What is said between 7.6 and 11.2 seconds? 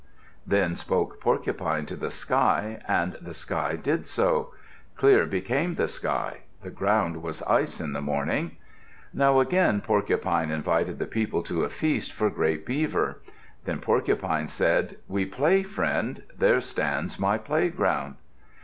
in the morning. Now again Porcupine invited the